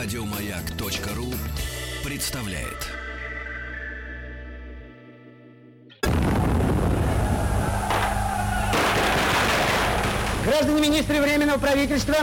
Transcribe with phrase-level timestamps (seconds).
[0.00, 1.34] Радиомаяк.ру
[2.04, 2.86] представляет.
[10.44, 12.14] Граждане министры Временного правительства,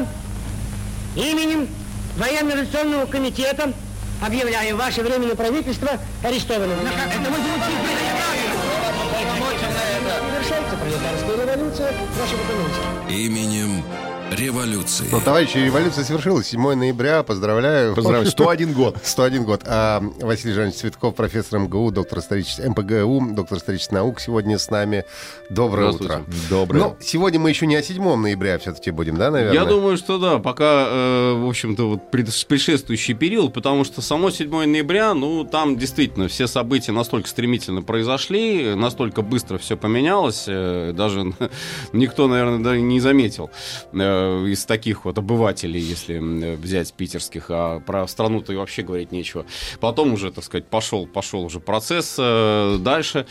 [1.18, 1.68] именем
[2.16, 3.74] Военно-революционного комитета
[4.26, 6.80] объявляю ваше Временное правительство арестованным.
[6.80, 7.38] Это мы
[10.32, 13.14] Совершается пролетарская революция нашего экономики.
[13.14, 13.84] Именем
[14.32, 15.06] революции.
[15.12, 17.24] Ну, товарищи, революция совершилась 7 ноября.
[17.24, 17.94] Поздравляю.
[17.96, 18.28] Поздравляю.
[18.28, 18.98] 101 год.
[19.04, 19.62] 101 год.
[19.66, 25.06] А Василий Жанович Цветков, профессор МГУ, доктор исторических МПГУ, доктор исторических наук сегодня с нами.
[25.50, 26.24] Доброе утро.
[26.50, 26.80] Доброе.
[26.80, 29.54] Ну, сегодня мы еще не о 7 ноября все-таки будем, да, наверное?
[29.54, 34.32] Я думаю, что да, пока, э, в общем-то, вот пред- предшествующий период, потому что само
[34.32, 40.94] 7 ноября, ну, там действительно все события настолько стремительно произошли, настолько быстро все поменялось, э,
[40.94, 41.34] даже
[41.94, 43.50] никто, наверное, даже не заметил
[43.94, 44.15] э,
[44.46, 46.18] из таких вот обывателей, если
[46.56, 49.46] взять питерских, а про страну-то и вообще говорить нечего.
[49.80, 53.26] Потом уже, так сказать, пошел, пошел уже процесс э, дальше.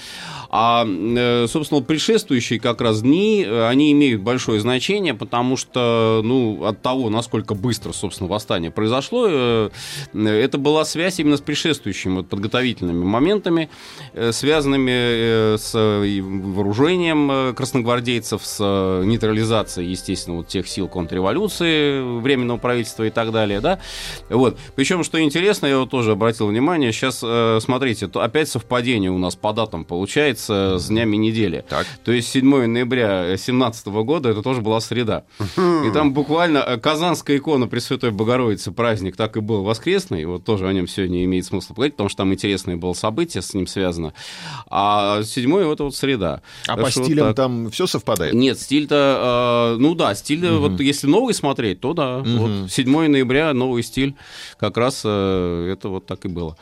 [0.50, 6.64] А, э, собственно, предшествующие как раз дни, э, они имеют большое значение, потому что, ну,
[6.64, 9.70] от того, насколько быстро, собственно, восстание произошло, э,
[10.14, 13.68] это была связь именно с предшествующими вот, подготовительными моментами,
[14.12, 20.88] э, связанными э, с э, вооружением э, красногвардейцев, с э, нейтрализацией, естественно, вот тех сил
[20.88, 23.78] контрреволюции, временного правительства и так далее, да.
[24.28, 24.58] Вот.
[24.74, 29.18] Причем, что интересно, я вот тоже обратил внимание, сейчас, э, смотрите, то опять совпадение у
[29.18, 31.64] нас по датам получается с днями недели.
[31.68, 31.86] Так.
[32.04, 35.24] То есть 7 ноября 2017 года это тоже была среда.
[35.56, 40.24] И там буквально э, Казанская икона Пресвятой Богородицы праздник так и был воскресный.
[40.24, 43.54] Вот тоже о нем сегодня имеет смысл поговорить, потому что там интересное было событие с
[43.54, 44.12] ним связано.
[44.68, 46.42] А 7 это вот среда.
[46.66, 47.36] А Так по что вот стилям так.
[47.36, 48.34] там все совпадает?
[48.34, 52.18] Нет, стиль-то, э, ну да, стиль, э, вот если новый смотреть, то да.
[52.18, 54.14] Вот 7 ноября новый стиль,
[54.58, 56.56] как раз э, это вот так и было.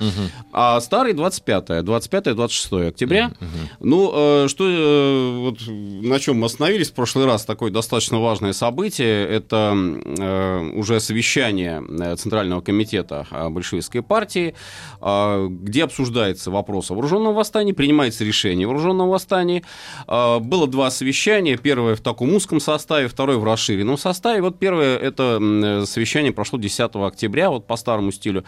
[0.52, 3.32] А старый 25 25-26 октября.
[3.80, 8.52] Ну, э, что, э, вот на чем мы остановились в прошлый раз, такое достаточно важное
[8.52, 14.54] событие, это э, уже совещание э, Центрального комитета большевистской партии,
[15.00, 19.62] э, где обсуждается вопрос о вооруженном восстании, принимается решение о вооруженном восстании.
[20.06, 24.42] Было два совещания, первое в таком узком составе, второе в расширенном составе.
[24.42, 28.44] Вот первое, это э, совещание прошло 10 октября, вот по старому стилю,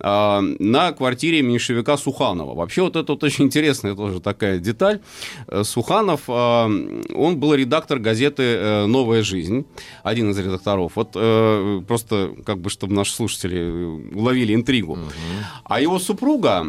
[0.00, 2.54] э, на квартире меньшевика Суханова.
[2.54, 5.00] Вообще вот это вот очень интересная тоже такая деталь.
[5.48, 9.66] Э, Суханов, э, он был редактор газеты э, «Новая жизнь»,
[10.02, 10.92] один из редакторов.
[10.94, 11.12] Вот
[11.86, 14.98] просто, как бы, чтобы наши слушатели уловили интригу.
[15.64, 16.60] А его супруга,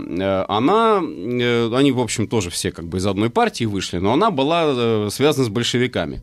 [0.48, 5.10] она, они, в общем, тоже все как бы из одной партии вышли, но она была
[5.10, 6.22] связана с большевиками.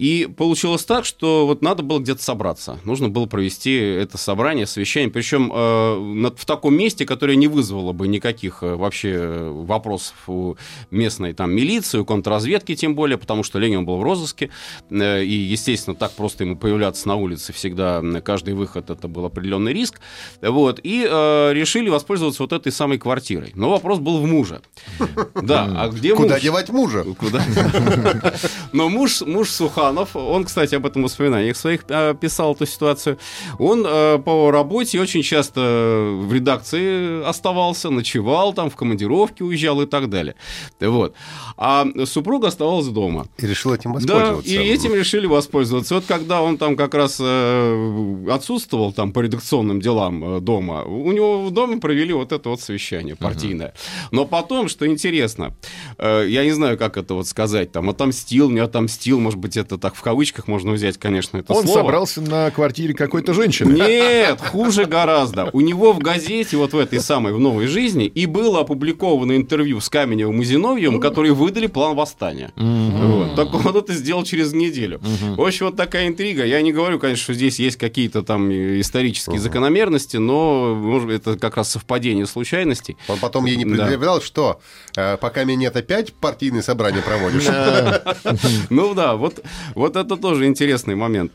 [0.00, 2.80] И получилось так, что вот надо было где-то собраться.
[2.84, 5.10] Нужно было провести это собрание, совещание.
[5.10, 10.56] Причем э, в таком месте, которое не вызвало бы никаких э, вообще э, вопросов у
[10.90, 14.48] местной там милиции, у контрразведки тем более, потому что Ленин был в розыске.
[14.88, 19.74] Э, и, естественно, так просто ему появляться на улице всегда, каждый выход это был определенный
[19.74, 20.00] риск.
[20.40, 20.80] Вот.
[20.82, 23.52] И э, решили воспользоваться вот этой самой квартирой.
[23.54, 24.62] Но вопрос был в муже.
[25.42, 27.04] Да, а где Куда девать мужа?
[27.18, 27.42] Куда?
[28.72, 33.18] Но муж, муж Суханов, он, кстати, об этом в воспоминаниях своих э, писал эту ситуацию.
[33.58, 35.60] Он э, по работе очень часто
[36.20, 40.34] в редакции оставался, ночевал там, в командировке уезжал и так далее.
[40.80, 41.14] Вот.
[41.56, 43.26] А супруга оставалась дома.
[43.38, 44.50] И решил этим Да, воспользоваться.
[44.50, 45.94] и этим решили воспользоваться.
[45.94, 51.12] Вот когда он там как раз э, отсутствовал там по редакционным делам э, дома, у
[51.12, 53.74] него в доме провели вот это вот совещание партийное.
[54.10, 55.54] Но потом, что интересно,
[55.98, 59.78] э, я не знаю, как это вот сказать, там, отомстил, не отомстил, может быть, это
[59.80, 61.78] так в кавычках можно взять, конечно, это Он слово.
[61.78, 63.72] собрался на квартире какой-то женщины.
[63.72, 65.50] Нет, хуже гораздо.
[65.52, 69.80] У него в газете, вот в этой самой, в «Новой жизни», и было опубликовано интервью
[69.80, 72.52] с Каменевым и Зиновьевым, которые выдали план восстания.
[72.56, 73.34] Вот.
[73.36, 75.00] Так он это сделал через неделю.
[75.36, 76.44] В общем, вот такая интрига.
[76.44, 81.16] Я не говорю, конечно, что здесь есть какие-то там э, исторические закономерности, но может, быть,
[81.20, 82.96] это как раз совпадение случайностей.
[83.08, 83.84] Он потом ей не Да.
[83.84, 84.60] предъявлял, что
[84.96, 87.46] э, пока меня нет, опять партийные собрания проводишь.
[88.70, 89.40] Ну да, вот,
[89.74, 91.32] вот это тоже интересный момент.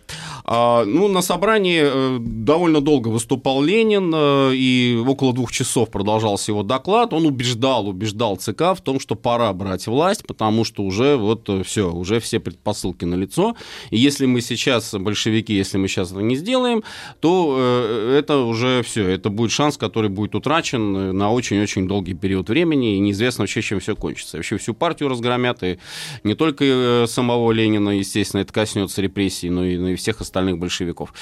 [0.48, 6.52] А, ну, на собрании э, довольно долго выступал Ленин, э, и около двух часов продолжался
[6.52, 7.14] его доклад.
[7.14, 11.92] Он убеждал, убеждал ЦК в том, что пора брать власть, потому что уже вот все,
[11.92, 13.56] уже все предпосылки на лицо.
[13.90, 16.84] И если мы сейчас, большевики, если мы сейчас это не сделаем,
[17.22, 22.14] то э, это уже все, это будет шанс, который будет утрачен э, на очень-очень долгий
[22.14, 24.38] период времени, и неизвестно вообще, чем все кончится.
[24.38, 25.80] Вообще всю партию разгромят, и
[26.24, 30.35] не только э, самого Ленина, естественно, это коснется репрессий, но и, но и всех остальных
[30.36, 31.14] остальных большевиков.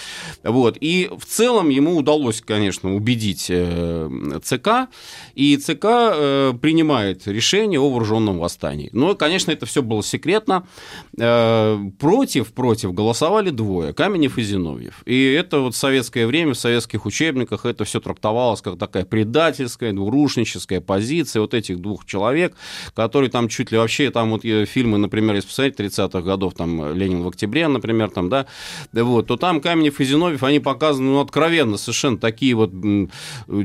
[0.43, 0.77] Вот.
[0.81, 4.09] И в целом ему удалось, конечно, убедить э,
[4.43, 4.89] ЦК,
[5.35, 8.89] и ЦК э, принимает решение о вооруженном восстании.
[8.91, 10.65] Но, конечно, это все было секретно.
[11.19, 15.03] Э, против, против голосовали двое, Каменев и Зиновьев.
[15.05, 20.81] И это вот советское время, в советских учебниках это все трактовалось как такая предательская, двурушническая
[20.81, 22.55] позиция вот этих двух человек,
[22.95, 27.27] которые там чуть ли вообще, там вот фильмы, например, посмотреть 30-х годов, там Ленин в
[27.27, 28.45] октябре, например, там, да,
[29.03, 32.71] вот, то там Каменев и Зиновьев, они показаны, ну, откровенно, совершенно такие вот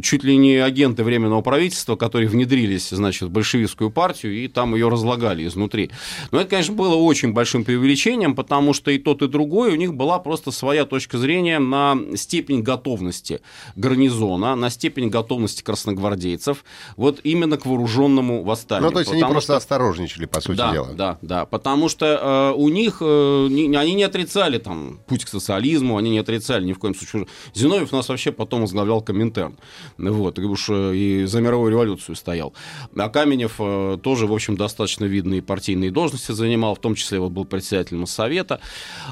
[0.02, 4.88] чуть ли не агенты Временного правительства, которые внедрились, значит, в большевистскую партию и там ее
[4.88, 5.90] разлагали изнутри.
[6.30, 9.94] Но это, конечно, было очень большим преувеличением, потому что и тот, и другой, у них
[9.94, 13.40] была просто своя точка зрения на степень готовности
[13.76, 16.64] гарнизона, на степень готовности красногвардейцев,
[16.96, 18.86] вот именно к вооруженному восстанию.
[18.86, 19.56] Ну, то есть они просто что...
[19.56, 20.88] осторожничали, по сути да, дела.
[20.94, 25.32] Да, да, потому что э, у них, э, не, они не отрицали там путь к
[25.32, 27.26] социализму, они не отрицали ни в коем случае.
[27.54, 29.56] Зиновьев нас вообще потом возглавлял Коминтерн,
[29.98, 32.54] вот, и уж э, и за мировую революцию стоял.
[32.96, 37.32] А Каменев э, тоже, в общем, достаточно видные партийные должности занимал, в том числе вот
[37.32, 38.60] был председателем Совета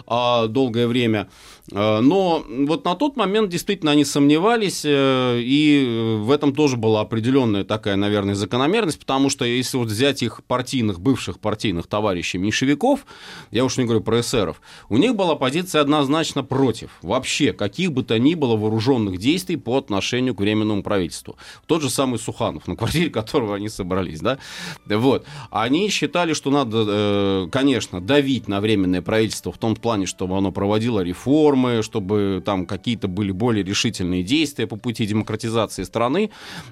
[0.06, 1.28] а, долгое время.
[1.72, 7.00] Э, но вот на тот момент действительно они сомневались, э, и в этом тоже была
[7.00, 13.06] определенная такая, наверное, закономерность, потому что если вот взять их партийных, бывших партийных товарищей меньшевиков,
[13.50, 18.02] я уж не говорю про эсеров, у них была позиция однозначно против вообще каких бы
[18.02, 21.36] то ни было вооруженных действий по отношению к Временному правительству.
[21.66, 24.38] Тот же самый Суханов, на квартире которого они собрались, да,
[24.86, 25.24] вот.
[25.50, 30.52] Они считали, что надо, э, конечно, давить на Временное правительство в том плане, чтобы оно
[30.52, 36.30] проводило реформы, реформы, чтобы там какие-то были более решительные действия по пути демократизации страны.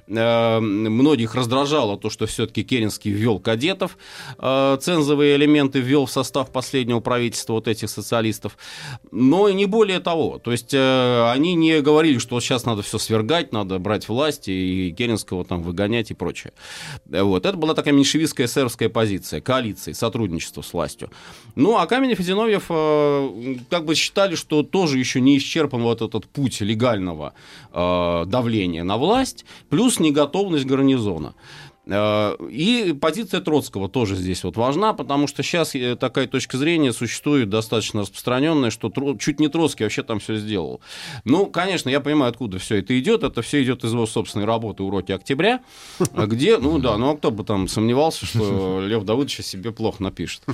[0.09, 3.97] Э, многих раздражало то, что все-таки Керенский ввел кадетов,
[4.39, 8.57] э, цензовые элементы ввел в состав последнего правительства вот этих социалистов.
[9.11, 10.39] Но и не более того.
[10.39, 14.95] То есть э, они не говорили, что сейчас надо все свергать, надо брать власть и
[14.97, 16.53] Керенского там выгонять и прочее.
[17.07, 17.47] Вот.
[17.47, 21.11] Это была такая меньшевистская эсеровская позиция, коалиции, сотрудничество с властью.
[21.57, 22.67] Ну, а Каменев и Зиновьев
[23.71, 27.33] как бы считали, что тоже еще не исчерпан вот этот путь легального
[27.73, 31.37] э, давления на власть, плюс неготовность гарнизона.
[31.87, 36.93] Э, и позиция Троцкого тоже здесь вот важна, потому что сейчас э, такая точка зрения
[36.93, 40.81] существует достаточно распространенная, что чуть не Троцкий вообще там все сделал.
[41.25, 43.23] Ну, конечно, я понимаю, откуда все это идет.
[43.23, 45.61] Это все идет из его собственной работы «Уроки октября»,
[46.15, 50.43] где, ну да, ну а кто бы там сомневался, что Лев Давыдович себе плохо напишет.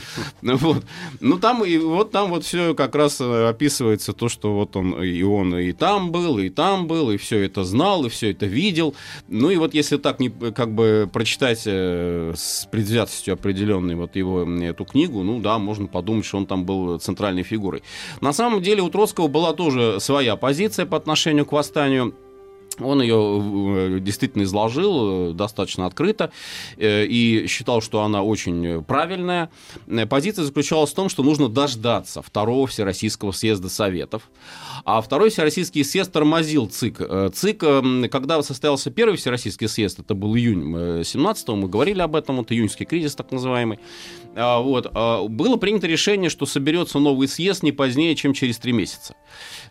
[0.60, 0.84] Вот.
[1.20, 5.02] Ну там и вот там вот все как раз э, описывается то, что вот он
[5.02, 8.46] и он и там был, и там был, и все это знал, и все это
[8.46, 8.94] видел.
[9.28, 14.42] Ну и вот если так не как бы прочитать э, с предвзятостью определенной вот его
[14.62, 17.82] эту книгу, ну да, можно подумать, что он там был центральной фигурой.
[18.22, 22.14] На самом деле у Троцкого была тоже своя позиция по отношению к восстанию.
[22.80, 26.30] Он ее э, действительно изложил э, достаточно открыто
[26.78, 29.50] и считал, что она очень правильная.
[30.08, 34.30] Позиция заключалась в том, что нужно дождаться второго Всероссийского съезда Советов.
[34.84, 36.96] А второй Всероссийский съезд тормозил ЦИК.
[37.00, 42.36] Э, ЦИК, когда состоялся первый Всероссийский съезд, это был июнь 17-го, мы говорили об этом,
[42.36, 43.78] вот июньский кризис так называемый,
[44.34, 48.72] а, вот, а, было принято решение, что соберется новый съезд не позднее, чем через три
[48.72, 49.14] месяца.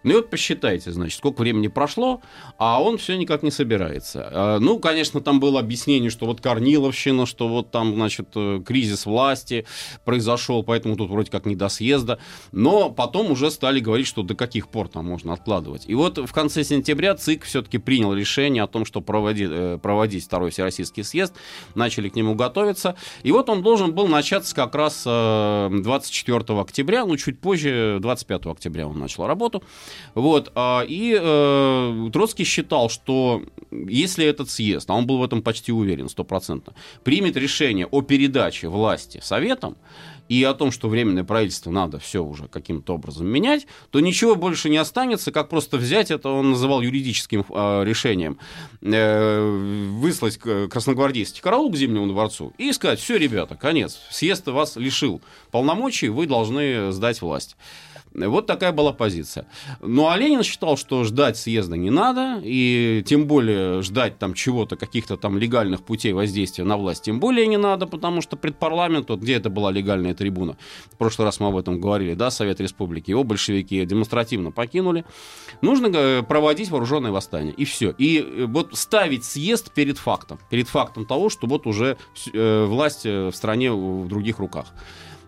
[0.04, 2.22] Ну и вот посчитайте, значит, сколько времени прошло,
[2.58, 4.30] а он все никак не собирается.
[4.32, 9.06] А, ну, конечно, там было объяснение, что вот Корниловщина, что вот там, значит, э, кризис
[9.06, 9.66] власти
[10.06, 12.20] произошел, поэтому тут вроде как не до съезда.
[12.52, 15.84] Но потом уже стали говорить, что до каких пор там можно откладывать.
[15.88, 20.26] И вот в конце сентября ЦИК все-таки принял решение о том, что проводить, э, проводить
[20.26, 21.34] второй Всероссийский съезд.
[21.76, 22.96] Начали к нему готовиться.
[23.24, 28.46] И вот он должен был начаться как раз 24 э, октября, ну, чуть позже, 25
[28.46, 29.64] октября он начал работу.
[30.14, 31.14] Вот, а, и
[32.12, 37.36] Троцкий считал, что если этот съезд, а он был в этом почти уверен, стопроцентно, примет
[37.36, 39.76] решение о передаче власти Советам,
[40.30, 44.70] и о том, что временное правительство надо все уже каким-то образом менять, то ничего больше
[44.70, 48.38] не останется, как просто взять это, он называл юридическим э, решением,
[48.82, 55.22] э, выслать красногвардейский караул к Зимнему дворцу и сказать, все, ребята, конец, съезд вас лишил
[55.52, 57.58] полномочий, вы должны сдать власть.
[58.14, 59.46] Вот такая была позиция.
[59.82, 64.76] Ну, а Ленин считал, что ждать съезда не надо, и тем более ждать там чего-то,
[64.76, 69.20] каких-то там легальных путей воздействия на власть тем более не надо, потому что предпарламент, вот
[69.20, 70.58] где это была легальная трибуна,
[70.92, 75.06] в прошлый раз мы об этом говорили, да, Совет Республики, его большевики демонстративно покинули,
[75.62, 77.94] нужно э, проводить вооруженное восстание, и все.
[77.98, 81.98] И э, вот ставить съезд перед фактом, перед фактом того, что вот уже
[82.34, 84.74] э, власть в стране в других руках.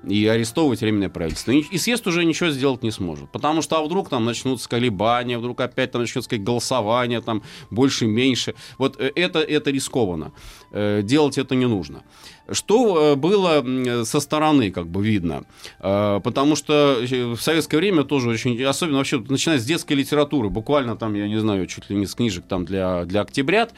[0.08, 1.52] И арестовывать временное правительство.
[1.52, 3.30] И съезд уже ничего сделать не сможет.
[3.32, 8.56] Потому что а вдруг там начнутся колебания, вдруг опять там начнется голосование, там больше-меньше.
[8.78, 10.32] Вот э, это, это рискованно.
[10.74, 12.04] Э, делать это не нужно.
[12.50, 13.64] Что э, было
[14.06, 15.44] со стороны, как бы видно?
[15.80, 21.14] Потому что в советское время тоже очень, особенно вообще, начиная с детской литературы, буквально там,
[21.14, 23.74] я не знаю, чуть ли не с книжек там для, для октябрят,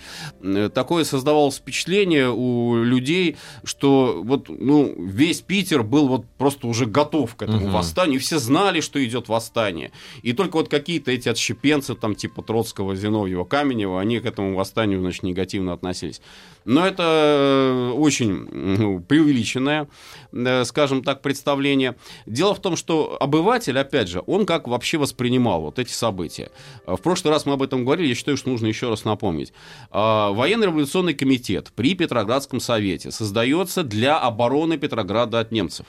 [0.73, 7.35] такое создавалось впечатление у людей, что вот, ну, весь Питер был вот просто уже готов
[7.35, 7.73] к этому угу.
[7.77, 9.91] восстанию, и все знали, что идет восстание.
[10.21, 14.99] И только вот какие-то эти отщепенцы, там, типа Троцкого, Зиновьева, Каменева, они к этому восстанию,
[14.99, 16.21] значит, негативно относились.
[16.65, 19.87] Но это э, очень ну, преувеличенное,
[20.31, 21.95] э, скажем так, представление.
[22.25, 26.51] Дело в том, что обыватель, опять же, он как вообще воспринимал вот эти события.
[26.85, 29.53] В прошлый раз мы об этом говорили, я считаю, что нужно еще раз напомнить.
[29.91, 35.85] Военно-революционный комитет при Петроградском совете создается для обороны Петрограда от немцев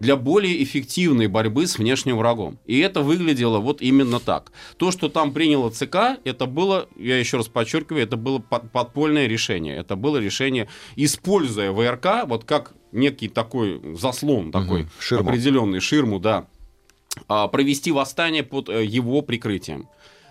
[0.00, 2.58] для более эффективной борьбы с внешним врагом.
[2.66, 4.52] И это выглядело вот именно так.
[4.76, 9.76] То, что там приняло ЦК, это было, я еще раз подчеркиваю, это было подпольное решение.
[9.76, 15.28] Это было решение, используя ВРК, вот как некий такой заслон, такой угу, ширму.
[15.28, 16.46] определенный ширму, да,
[17.26, 19.88] а, провести восстание под э, его прикрытием.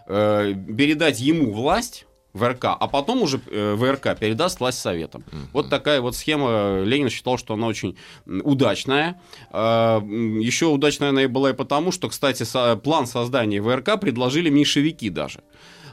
[0.08, 2.07] Э, передать ему власть
[2.38, 5.24] ВРК, а потом уже э, ВРК передаст власть советам.
[5.28, 5.48] Mm-hmm.
[5.54, 6.82] Вот такая вот схема.
[6.84, 9.20] Ленин считал, что она очень удачная.
[9.52, 12.46] А, Еще удачная она и была и потому, что, кстати,
[12.78, 15.42] план создания ВРК предложили меньшевики даже.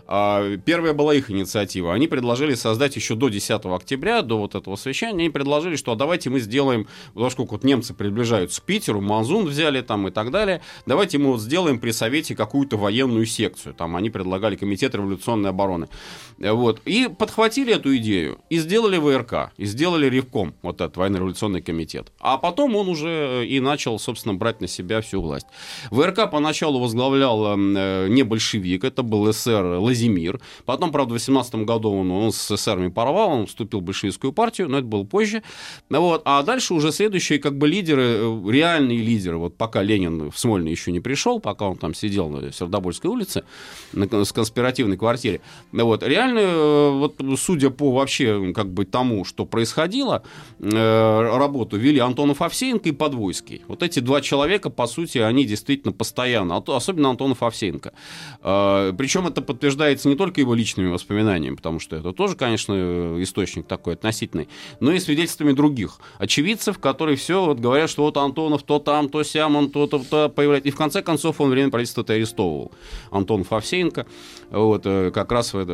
[0.06, 1.94] А, первая была их инициатива.
[1.94, 5.96] Они предложили создать еще до 10 октября, до вот этого совещания, они предложили, что а
[5.96, 10.60] давайте мы сделаем, поскольку вот немцы приближаются к Питеру, Манзун взяли там и так далее,
[10.86, 13.74] давайте мы вот сделаем при Совете какую-то военную секцию.
[13.74, 15.88] Там они предлагали Комитет революционной обороны.
[16.38, 16.80] Вот.
[16.84, 22.12] И подхватили эту идею, и сделали ВРК, и сделали Ревком, вот этот военно-революционный комитет.
[22.20, 25.46] А потом он уже и начал, собственно, брать на себя всю власть.
[25.90, 30.40] ВРК поначалу возглавлял э, не большевик, это был СССР Казимир.
[30.64, 34.68] Потом, правда, в 18 году он, он с СССРами порвал, он вступил в большевистскую партию,
[34.68, 35.42] но это было позже.
[35.88, 36.22] Вот.
[36.24, 40.70] А дальше уже следующие как бы лидеры, э, реальные лидеры, вот пока Ленин в Смольный
[40.70, 43.44] еще не пришел, пока он там сидел на Сердобольской улице,
[43.92, 45.40] на конспиративной квартире,
[45.72, 50.22] вот, реально, э, вот, судя по вообще как бы тому, что происходило,
[50.60, 53.62] э, работу вели Антонов Овсеенко и Подвойский.
[53.68, 57.92] Вот эти два человека, по сути, они действительно постоянно, а особенно Антонов Овсеенко.
[58.40, 63.94] Причем это подтверждается не только его личными воспоминаниями, потому что это тоже, конечно, источник такой
[63.94, 64.48] относительный,
[64.80, 69.22] но и свидетельствами других очевидцев, которые все вот говорят, что вот Антонов то там, то
[69.22, 70.68] сям, он то-то то появляется.
[70.68, 72.72] И в конце концов он время правительства-то арестовывал.
[73.10, 74.06] Антон Фавсеенко,
[74.50, 75.64] вот, э, как раз в,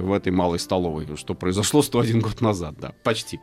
[0.00, 3.40] в этой малой столовой, что произошло 101 год назад, да, почти.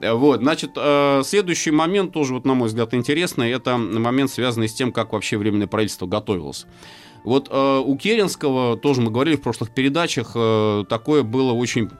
[0.00, 4.74] Вот, значит, э, следующий момент тоже, вот, на мой взгляд, интересный, это момент, связанный с
[4.74, 6.66] тем, как вообще Временное правительство готовилось.
[7.24, 11.90] Вот э, у Керенского, тоже мы говорили в прошлых передачах, э, такое было очень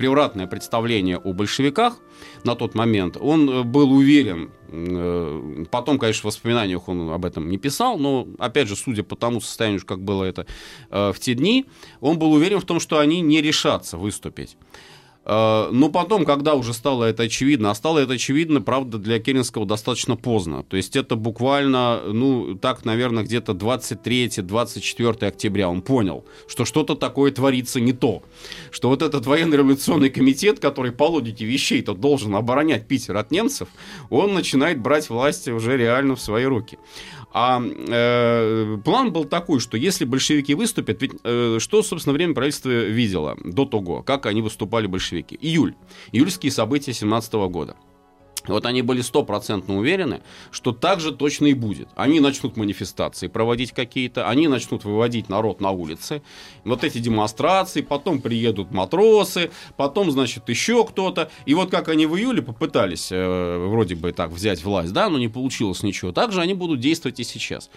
[0.00, 1.98] превратное представление о большевиках
[2.42, 3.18] на тот момент.
[3.20, 8.26] Он э, был уверен, э, потом, конечно, в воспоминаниях он об этом не писал, но,
[8.38, 10.46] опять же, судя по тому состоянию, как было это
[10.90, 11.66] э, в те дни,
[12.00, 14.56] он был уверен в том, что они не решатся выступить.
[15.24, 19.66] Э, но потом, когда уже стало это очевидно, а стало это очевидно, правда, для Керенского
[19.66, 20.62] достаточно поздно.
[20.62, 27.30] То есть это буквально, ну, так, наверное, где-то 23-24 октября он понял, что что-то такое
[27.32, 28.22] творится не то.
[28.70, 33.68] Что вот этот военно-революционный комитет, который по логике вещей-то должен оборонять Питер от немцев,
[34.08, 36.78] он начинает брать власть уже реально в свои руки.
[37.32, 42.70] А э, план был такой, что если большевики выступят, ведь э, что, собственно, время правительства
[42.70, 45.38] видело до того, как они выступали большевики?
[45.40, 45.74] Июль.
[46.12, 47.76] Июльские события 17 года.
[48.52, 51.88] Вот они были стопроцентно уверены, что так же точно и будет.
[51.94, 56.22] Они начнут манифестации проводить какие-то, они начнут выводить народ на улицы.
[56.64, 61.30] Вот эти демонстрации, потом приедут матросы, потом, значит, еще кто-то.
[61.46, 65.18] И вот как они в июле попытались э, вроде бы так взять власть, да, но
[65.18, 66.12] не получилось ничего.
[66.12, 67.70] Так же они будут действовать и сейчас.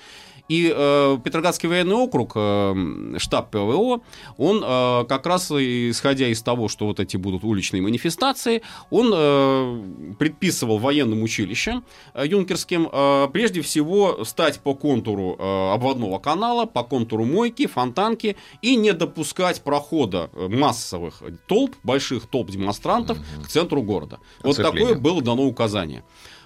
[0.50, 4.02] И э, Петроградский военный округ, э, штаб ПВО,
[4.38, 10.16] он э, как раз исходя из того, что вот эти будут уличные манифестации, он э,
[10.20, 16.84] предписывал военным училищам э, юнкерским э, прежде всего стать по контуру э, обводного канала, по
[16.84, 23.46] контуру мойки, фонтанки и не допускать прохода массовых толп, больших толп демонстрантов mm-hmm.
[23.46, 24.20] к центру города.
[24.42, 24.54] Оцепление.
[24.54, 26.04] Вот такое было дано указание.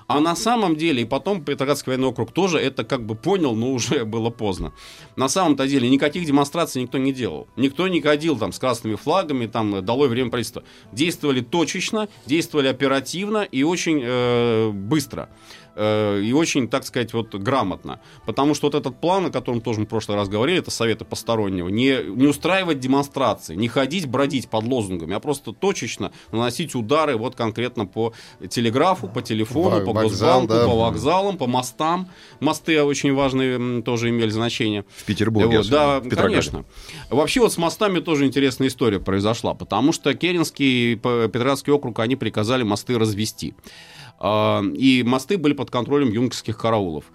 [0.07, 3.71] А на самом деле, и потом Петроградский военный округ тоже это как бы понял, но
[3.71, 4.73] уже было поздно.
[5.17, 7.47] На самом-то деле никаких демонстраций никто не делал.
[7.57, 10.63] Никто не ходил там с красными флагами, там долой время правительства.
[10.93, 15.29] Действовали точечно, действовали оперативно и очень э, быстро.
[15.77, 17.99] Э, и очень, так сказать, вот грамотно.
[18.25, 21.05] Потому что вот этот план, о котором тоже мы в прошлый раз говорили, это советы
[21.05, 27.15] постороннего, не, не устраивать демонстрации, не ходить, бродить под лозунгами, а просто точечно наносить удары
[27.15, 28.13] вот конкретно по
[28.49, 30.65] телеграфу, по телефону, по Вокзал, Госбанку, да.
[30.65, 32.09] по вокзалам, по мостам.
[32.39, 34.85] Мосты очень важные тоже имели значение.
[34.95, 35.59] В Петербурге.
[35.59, 36.65] Вот, да, в конечно.
[37.09, 42.15] Вообще вот с мостами тоже интересная история произошла, потому что Керенский и Петроградский округ, они
[42.15, 43.55] приказали мосты развести.
[44.19, 47.05] А, И мосты были под контролем юнкерских караулов.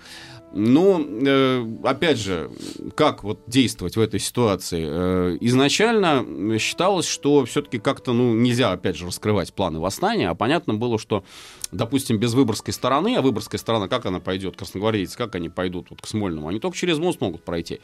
[0.55, 2.51] Ну, э, опять же,
[2.95, 4.85] как вот действовать в этой ситуации?
[4.87, 10.75] Э, изначально считалось, что все-таки как-то, ну, нельзя, опять же, раскрывать планы восстания, а понятно
[10.75, 11.25] было, что,
[11.71, 16.03] допустим, без Выборгской стороны, а Выборгская сторона, как она пойдет, красногвардейцы, как они пойдут вот
[16.03, 16.49] к Смольному?
[16.49, 17.81] Они только через мост могут пройти,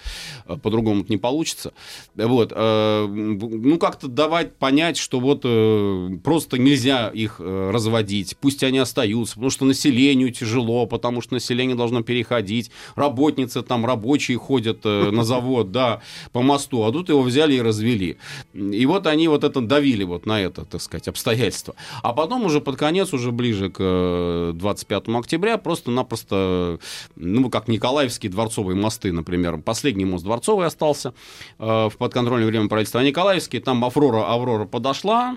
[0.47, 1.73] Э, по-другому не получится.
[2.15, 8.63] Вот, э, ну, как-то давать понять, что вот э, просто нельзя их э, разводить, пусть
[8.63, 12.58] они остаются, потому что населению тяжело, потому что население должно переходить,
[12.95, 16.01] работницы там, рабочие ходят э, на завод, да,
[16.33, 18.17] по мосту, а тут его взяли и развели.
[18.55, 21.75] И вот они вот это давили вот на это, так сказать, обстоятельство.
[22.03, 26.79] А потом уже под конец, уже ближе к э, 25 октября, просто-напросто,
[27.17, 31.15] ну, как Николаевские дворцовые мосты, например, последний мост дворцовый остался
[31.59, 35.37] э, в подконтрольное время правительства, а Николаевский, там Аврора, Аврора подошла,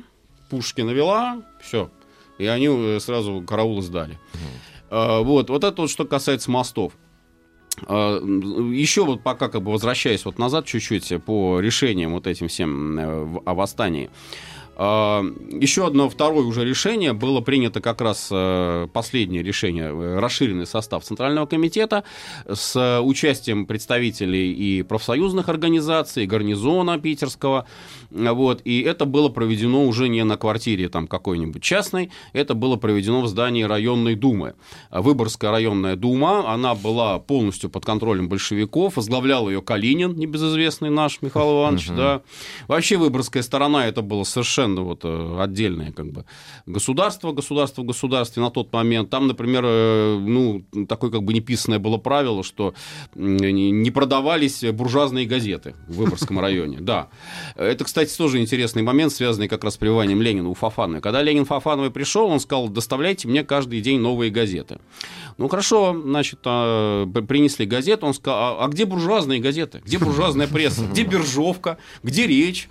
[0.50, 1.90] пушки навела, все,
[2.38, 4.20] и они э, сразу караулы сдали.
[4.90, 6.94] Э, Вот, вот это вот что касается мостов.
[7.88, 13.00] А, Еще вот пока как бы возвращаясь вот назад чуть-чуть по решениям вот этим всем
[13.00, 14.10] э, о восстании.
[14.76, 20.66] А, Еще одно второе уже решение было принято как раз э, последнее решение, э, расширенный
[20.66, 22.04] состав Центрального комитета
[22.48, 27.68] с участием представителей и профсоюзных организаций, гарнизона питерского.
[28.12, 33.22] Вот, и это было проведено уже не на квартире там какой-нибудь частной, это было проведено
[33.22, 34.56] в здании районной думы.
[34.92, 41.62] Выборгская районная дума, она была полностью под контролем большевиков, возглавлял ее Калинин, небезызвестный наш Михаил
[41.62, 42.22] Иванович, да.
[42.68, 46.26] Вообще Выборгская сторона это было совершенно вот э, отдельное как бы
[46.66, 49.10] государство, государство в государстве на тот момент.
[49.10, 52.74] Там, например, э, ну, такое как бы неписанное было правило, что
[53.16, 57.08] не продавались буржуазные газеты в Выборгском районе, да.
[57.56, 61.02] Это, кстати, тоже интересный момент, связанный как раз с пребыванием Ленина у Фафановой.
[61.02, 64.80] Когда Ленин Фафановой пришел, он сказал, доставляйте мне каждый день новые газеты.
[65.38, 69.82] Ну, хорошо, значит, а, принесли газету, он сказал, а где буржуазные газеты?
[69.86, 70.86] Где буржуазная пресса?
[70.86, 71.78] Где биржовка?
[72.04, 72.70] Где речь?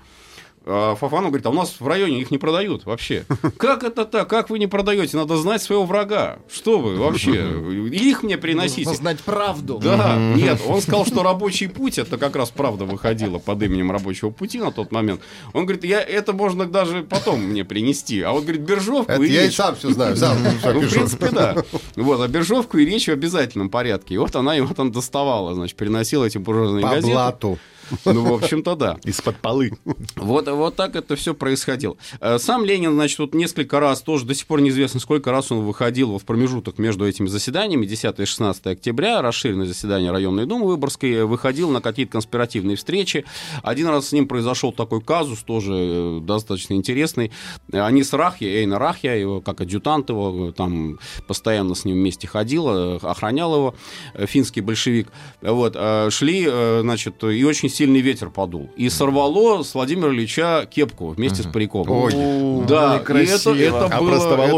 [0.66, 3.24] А Фафанов говорит, а у нас в районе их не продают вообще.
[3.56, 4.28] Как это так?
[4.28, 5.16] Как вы не продаете?
[5.16, 6.38] Надо знать своего врага.
[6.52, 7.30] Что вы вообще?
[7.90, 8.82] Их мне приносите.
[8.82, 9.80] Нужно знать правду.
[9.82, 14.30] Да, нет, он сказал, что рабочий путь, это как раз правда выходила под именем рабочего
[14.30, 15.22] пути на тот момент.
[15.54, 18.20] Он говорит, я это можно даже потом мне принести.
[18.20, 19.56] А вот, говорит, биржовку Это и я и речь.
[19.56, 21.56] сам все знаю, сам Ну, в принципе, да.
[21.96, 24.14] Вот, а биржовку и речь в обязательном порядке.
[24.14, 27.12] И вот она его там доставала, значит, приносила эти буржуазные По газеты.
[27.12, 27.58] блату.
[28.04, 28.98] Ну, в общем-то, да.
[29.04, 29.72] Из-под полы.
[30.16, 31.96] Вот, вот так это все происходило.
[32.20, 35.60] Э, Сам Ленин, значит, вот несколько раз, тоже до сих пор неизвестно, сколько раз он
[35.60, 41.12] выходил в промежуток между этими заседаниями, 10 и 16 октября, расширенное заседание районной думы Выборгской,
[41.12, 43.24] э, выходил на какие-то конспиративные встречи.
[43.62, 47.32] Один раз с ним произошел такой казус, тоже э, достаточно интересный.
[47.72, 52.68] Они с Рахья, Эйна Рахья, его как адъютант его, там постоянно с ним вместе ходил,
[52.68, 53.74] э, охранял его,
[54.26, 55.08] финский большевик.
[55.40, 55.76] Вот,
[56.10, 56.46] шли,
[56.80, 58.68] значит, и очень сильный ветер подул.
[58.76, 61.88] И сорвало с Владимира Ильича кепку вместе с париком.
[61.90, 62.12] Ой.
[62.68, 64.16] Да, и это, это, А было,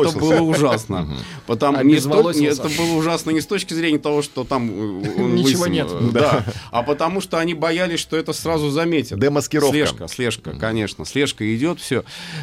[0.08, 1.08] это было ужасно.
[1.46, 2.62] Потому, А не с то- безволосился.
[2.64, 5.72] не- это было ужасно не с точки зрения того, что там э, он Ничего лысым,
[5.72, 5.88] нет.
[6.12, 6.44] Да.
[6.72, 9.20] А потому что они боялись, что это сразу заметят.
[9.20, 9.72] Демаскировка.
[9.72, 11.04] Слежка, слежка, конечно.
[11.04, 12.02] Слежка идет, все.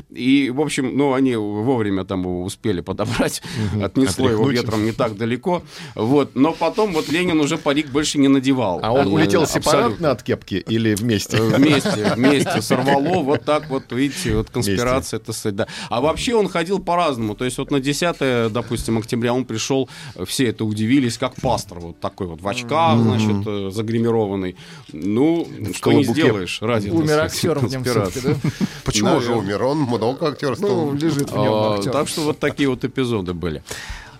[0.09, 3.41] И, в общем, ну, они вовремя там его успели подобрать.
[3.83, 5.61] Отнесло его ветром не так далеко.
[5.95, 6.35] Вот.
[6.35, 8.79] Но потом вот Ленин уже парик больше не надевал.
[8.81, 11.37] А он Э, улетел сепаратно от кепки или вместе?
[11.37, 15.67] Э, Вместе, вместе сорвало, вот так вот, видите, вот конспирация, это сказать, да.
[15.89, 19.89] А вообще он ходил по-разному, то есть вот на 10, допустим, октября он пришел,
[20.25, 24.55] все это удивились, как пастор, вот такой вот в очках, значит, э, загримированный.
[24.93, 28.19] Ну, что не сделаешь ради Умер актер в нем конспирации.
[28.19, 28.65] все-таки, да?
[28.85, 29.63] Почему же умер?
[29.63, 30.91] Он много актерствовал.
[30.91, 31.91] Ну, лежит в нем А, актер.
[31.91, 33.63] Так что вот такие вот эпизоды были.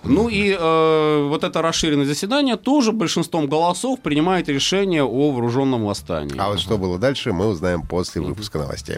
[0.04, 6.36] Ну и э, вот это расширенное заседание тоже большинством голосов принимает решение о вооруженном восстании.
[6.38, 8.98] А вот что было дальше, мы узнаем после выпуска новостей.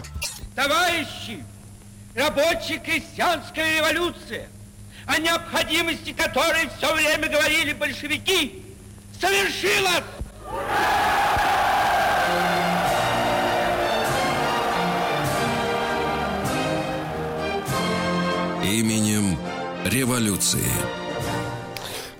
[0.54, 1.44] Товарищи,
[2.14, 4.48] рабочая крестьянская революция,
[5.06, 8.62] о необходимости которой все время говорили большевики,
[9.20, 10.04] совершилась!
[18.64, 19.36] Именем
[19.84, 21.01] революции.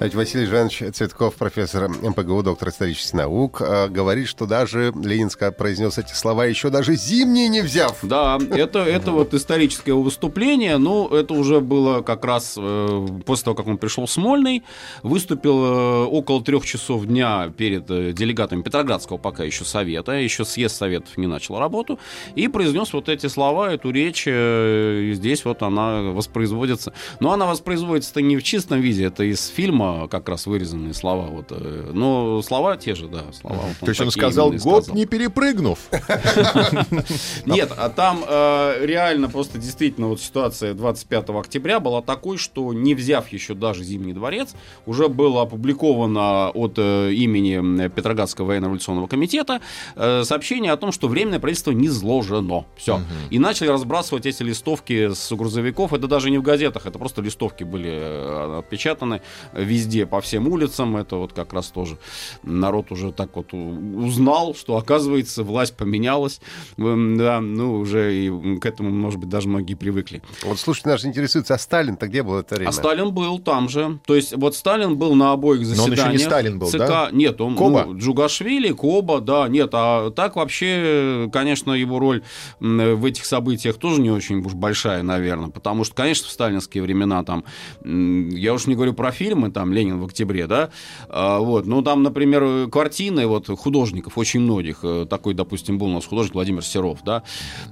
[0.02, 6.12] Василий Жанович Цветков, профессор МПГУ, доктор исторических наук, э, говорит, что даже Ленин произнес эти
[6.12, 7.98] слова, еще даже зимние не взяв.
[8.02, 13.54] Да, это, это вот историческое выступление, но это уже было как раз э, после того,
[13.54, 14.64] как он пришел в Смольный,
[15.04, 21.16] выступил э, около трех часов дня перед делегатами Петроградского пока еще совета, еще съезд советов
[21.16, 22.00] не начал работу,
[22.34, 26.92] и произнес вот эти слова, эту речь, и здесь вот она воспроизводится.
[27.20, 31.26] Но она воспроизводится-то не в чистом виде, это из фильма как раз вырезанные слова.
[31.26, 33.24] Вот, э, но слова те же, да.
[33.32, 35.78] Слова, вот То есть он сказал, год не перепрыгнув.
[37.46, 42.94] Нет, а там э, реально просто действительно вот ситуация 25 октября была такой, что не
[42.94, 44.54] взяв еще даже Зимний дворец,
[44.86, 49.60] уже было опубликовано от э, имени Петроградского военно-революционного комитета
[49.94, 52.64] сообщение о том, что временное правительство не зложено.
[52.76, 53.00] Все.
[53.30, 55.92] И начали разбрасывать эти листовки с грузовиков.
[55.92, 60.96] Это даже не в газетах, это просто листовки были отпечатаны везде везде, по всем улицам.
[60.96, 61.98] Это вот как раз тоже
[62.42, 66.40] народ уже так вот узнал, что, оказывается, власть поменялась.
[66.76, 70.22] Да, ну, уже и к этому, может быть, даже многие привыкли.
[70.44, 72.68] Вот, слушайте, нас интересуется, а Сталин-то где был это время?
[72.68, 73.98] А Сталин был там же.
[74.06, 75.98] То есть, вот Сталин был на обоих заседаниях.
[75.98, 76.78] Но он еще не Сталин был, ЦК.
[76.78, 77.08] да?
[77.12, 77.56] Нет, он...
[77.56, 77.84] Коба?
[77.86, 79.70] Ну, Джугашвили, Коба, да, нет.
[79.72, 82.22] А так вообще, конечно, его роль
[82.60, 85.50] в этих событиях тоже не очень уж большая, наверное.
[85.50, 87.44] Потому что, конечно, в сталинские времена там,
[87.84, 90.70] я уж не говорю про фильмы, там, Ленин в октябре, да,
[91.08, 95.94] а, вот, ну, там, например, картины вот художников, очень многих, э, такой, допустим, был у
[95.94, 97.22] нас художник Владимир Серов, да,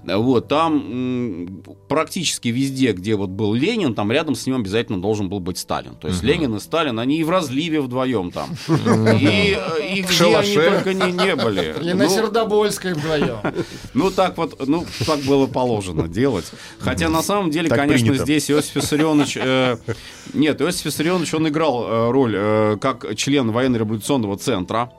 [0.05, 5.41] вот, там практически везде, где вот был Ленин, там рядом с ним обязательно должен был
[5.41, 6.27] быть Сталин, то есть uh-huh.
[6.27, 10.95] Ленин и Сталин, они и в разливе вдвоем там, и, э, и где они только
[10.95, 11.75] не, не были.
[11.91, 13.39] И на ну, Сердобольской вдвоем.
[13.95, 16.45] Ну, так вот, ну, так было положено делать.
[16.79, 19.37] Хотя, на самом деле, конечно, здесь Иосиф Виссарионович...
[19.37, 19.77] Э,
[20.33, 24.91] нет, Иосиф Виссарионович, он играл Э, роль э, как член военно-революционного центра.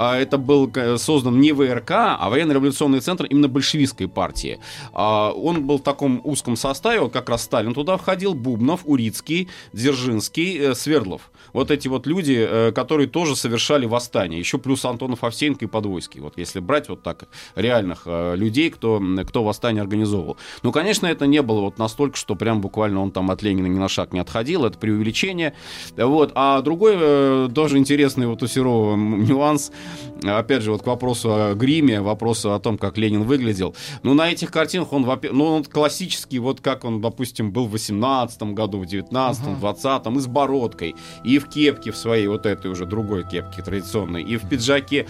[0.00, 4.60] А, это был создан не ВРК, а военно-революционный центр именно большевистской партии.
[4.92, 9.48] А, он был в таком узком составе, вот как раз Сталин туда входил, Бубнов, Урицкий,
[9.72, 14.38] Дзержинский, э, Свердлов вот эти вот люди, э, которые тоже совершали восстание.
[14.38, 16.20] Еще плюс Антонов Овсеенко и Подвойский.
[16.20, 20.36] Вот если брать вот так реальных э, людей, кто, кто восстание организовывал.
[20.62, 23.78] Ну, конечно, это не было вот настолько, что прям буквально он там от Ленина ни
[23.78, 24.64] на шаг не отходил.
[24.64, 25.54] Это преувеличение.
[25.96, 26.32] Вот.
[26.34, 29.72] А другой э, тоже интересный вот у Серова нюанс.
[30.22, 33.74] Опять же, вот к вопросу о гриме, вопросу о том, как Ленин выглядел.
[34.02, 38.42] Ну, на этих картинах он, ну, он классический, вот как он, допустим, был в 18
[38.54, 42.70] году, в 19 в 20 и с бородкой, и в кепке в своей, вот этой
[42.70, 45.06] уже другой кепке традиционной, и в пиджаке.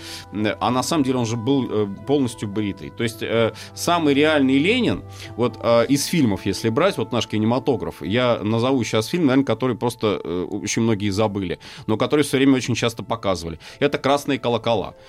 [0.60, 2.90] А на самом деле он же был э, полностью бритый.
[2.90, 5.02] То есть э, самый реальный Ленин,
[5.36, 9.76] вот э, из фильмов, если брать, вот наш кинематограф, я назову сейчас фильм, наверное, который
[9.76, 13.58] просто очень многие забыли, но который все время очень часто показывали.
[13.78, 14.67] Это «Красные колокола»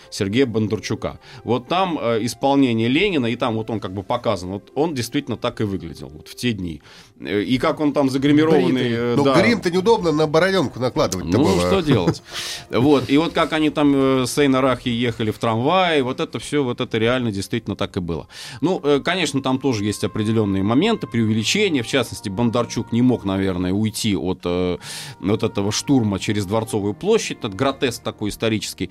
[0.09, 1.19] Сергея Бондарчука.
[1.43, 5.61] Вот там исполнение Ленина, и там вот он как бы показан, вот он действительно так
[5.61, 6.81] и выглядел вот в те дни.
[7.19, 9.15] И как он там загримированный...
[9.15, 9.41] Ну, да.
[9.41, 11.59] грим-то неудобно на бароненку накладывать Ну, было.
[11.59, 12.23] что делать?
[12.69, 13.09] Вот.
[13.09, 16.81] И вот как они там э, с Эйнарахи ехали в трамвае, вот это все, вот
[16.81, 18.27] это реально действительно так и было.
[18.61, 21.83] Ну, э, конечно, там тоже есть определенные моменты, преувеличения.
[21.83, 24.77] В частности, Бондарчук не мог, наверное, уйти от э,
[25.19, 27.39] вот этого штурма через Дворцовую площадь.
[27.39, 28.89] Этот гротеск такой исторический.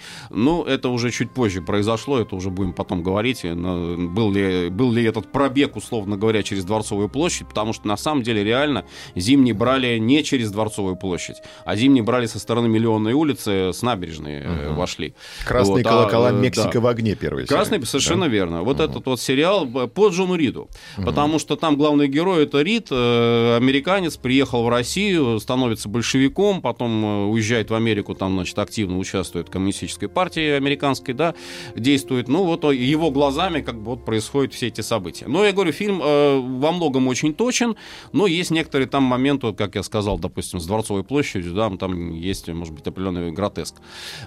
[0.48, 5.04] Ну, это уже чуть позже произошло, это уже будем потом говорить, был ли, был ли
[5.04, 9.98] этот пробег, условно говоря, через Дворцовую площадь, потому что на самом деле реально зимние брали
[9.98, 14.74] не через Дворцовую площадь, а зимние брали со стороны Миллионной улицы, с набережной угу.
[14.76, 15.14] вошли.
[15.44, 16.80] Красные вот, колокола а, Мексика да.
[16.80, 17.46] в огне первый.
[17.46, 18.32] Красный, совершенно да?
[18.32, 18.62] верно.
[18.62, 18.84] Вот угу.
[18.84, 20.70] этот вот сериал по Джону Риду.
[20.96, 21.04] Угу.
[21.04, 27.04] Потому что там главный герой это Рид, э, американец, приехал в Россию, становится большевиком, потом
[27.04, 31.35] э, уезжает в Америку, там, значит, активно участвует в коммунистической партии американской, да,
[31.77, 32.29] действует.
[32.29, 35.27] Ну, вот его глазами как бы вот происходят все эти события.
[35.29, 37.77] Но я говорю, фильм э, во многом очень точен,
[38.12, 42.12] но есть некоторые там моменты, вот, как я сказал, допустим, с Дворцовой площадью, да, там
[42.12, 43.74] есть, может быть, определенный гротеск.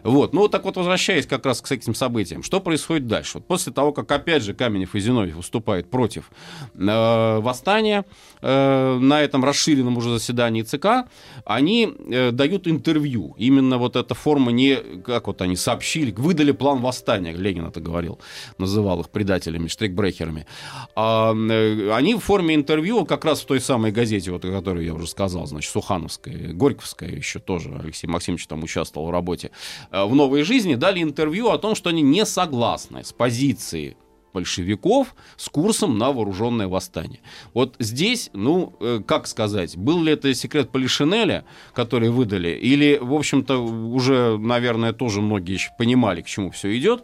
[0.04, 0.34] Вот.
[0.34, 3.32] Ну, так вот, возвращаясь как раз к этим событиям, что происходит дальше?
[3.36, 6.32] Вот после того, как, опять же, Каменев и Зиновьев выступают против
[6.74, 8.06] э, восстания
[8.42, 11.10] э, на этом расширенном уже заседании ЦК,
[11.46, 13.36] они э, дают интервью.
[13.38, 18.20] Именно вот эта форма не, как вот они сообщили, выдали план восстания, Ленин это говорил,
[18.58, 20.46] называл их предателями, штрикбрехерами.
[20.96, 24.86] А, э, они в форме интервью, как раз в той самой газете, вот, о которой
[24.86, 29.52] я уже сказал, значит, Сухановская, Горьковская еще тоже Алексей Максимович там участвовал в работе,
[29.92, 33.96] э, в «Новой жизни», дали интервью о том, что они не согласны с позицией
[34.34, 37.20] большевиков с курсом на вооруженное восстание.
[37.54, 43.14] Вот здесь, ну, э, как сказать, был ли это секрет Полишинеля, который выдали, или, в
[43.14, 47.04] общем-то, уже, наверное, тоже многие понимали, к чему все идет,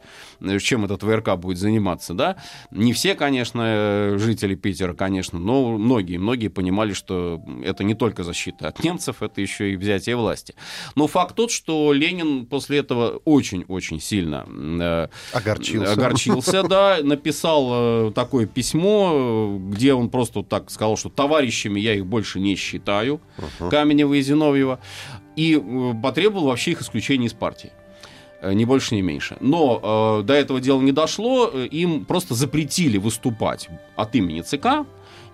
[0.60, 2.38] чем этот ВРК будет заниматься, да.
[2.72, 8.24] Не все, конечно, э, жители Питера, конечно, но многие, многие понимали, что это не только
[8.24, 10.56] защита от немцев, это еще и взятие власти.
[10.96, 15.92] Но факт тот, что Ленин после этого очень-очень сильно э, огорчился.
[15.92, 17.70] огорчился, да, написал
[18.10, 23.22] э, такое письмо, где он просто так сказал, что товарищами я их больше не считаю,
[23.38, 23.70] uh-huh.
[23.70, 24.80] Каменева и Зиновьева,
[25.36, 27.72] и э, потребовал вообще их исключения из партии.
[28.42, 29.38] Э, ни больше, ни меньше.
[29.40, 34.86] Но э, до этого дела не дошло, э, им просто запретили выступать от имени ЦК,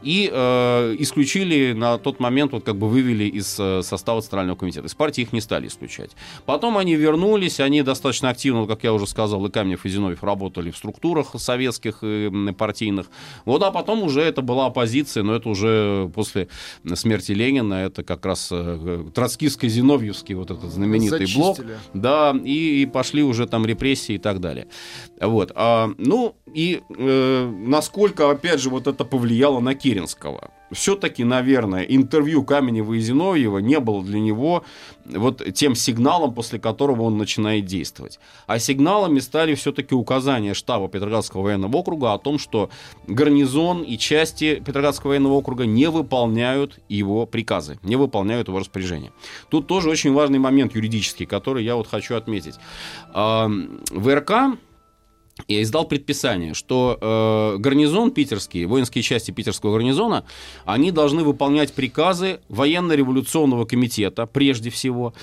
[0.03, 4.87] и э, исключили на тот момент, вот как бы вывели из э, состава Центрального комитета.
[4.87, 6.11] Из партии их не стали исключать.
[6.45, 10.71] Потом они вернулись, они достаточно активно, как я уже сказал, и Камнев, и Зиновьев работали
[10.71, 13.07] в структурах советских и партийных.
[13.45, 16.49] Вот, а потом уже это была оппозиция, но это уже после
[16.93, 21.41] смерти Ленина, это как раз э, троцкистско-зиновьевский вот этот знаменитый Зачистили.
[21.41, 21.59] блок.
[21.93, 24.67] Да, и, и пошли уже там репрессии и так далее.
[25.21, 25.53] Вот.
[25.55, 30.49] А, ну, и э, насколько, опять же, вот это повлияло на Киев Керенского.
[30.71, 34.63] Все-таки, наверное, интервью Каменева и Зиновьева не было для него
[35.05, 38.19] вот тем сигналом, после которого он начинает действовать.
[38.47, 42.71] А сигналами стали все-таки указания штаба Петроградского военного округа о том, что
[43.05, 49.11] гарнизон и части Петроградского военного округа не выполняют его приказы, не выполняют его распоряжения.
[49.49, 52.55] Тут тоже очень важный момент юридический, который я вот хочу отметить.
[53.13, 54.57] ВРК
[55.47, 60.25] я издал предписание, что э, гарнизон питерский, воинские части питерского гарнизона,
[60.65, 65.13] они должны выполнять приказы военно-революционного комитета прежде всего,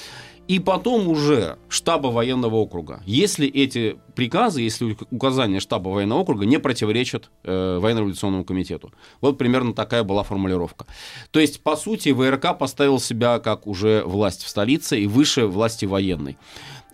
[0.51, 3.05] и потом уже штаба военного округа.
[3.07, 8.93] Если эти приказы, если указания штаба военного округа не противоречат э, военно-революционному комитету.
[9.21, 10.87] Вот примерно такая была формулировка.
[11.31, 15.85] То есть, по сути, ВРК поставил себя как уже власть в столице и выше власти
[15.85, 16.37] военной.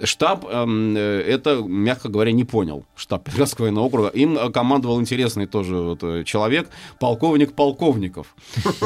[0.02, 2.84] Штаб эм, э, это, мягко говоря, не понял.
[2.96, 4.08] Штаб Петроградского военного округа.
[4.08, 6.68] Им э, командовал интересный тоже вот, э, человек,
[7.00, 8.34] полковник Полковников.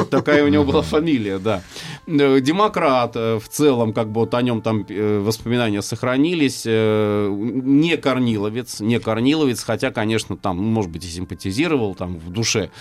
[0.09, 1.61] Такая у него была фамилия, да.
[2.07, 4.85] Демократ в целом, как бы вот о нем там
[5.23, 6.65] воспоминания сохранились.
[6.65, 12.71] Не Корниловец, не Корниловец, хотя, конечно, там, ну, может быть, и симпатизировал там в душе